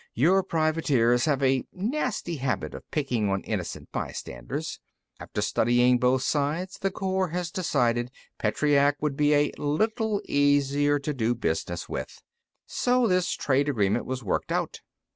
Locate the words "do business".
11.13-11.87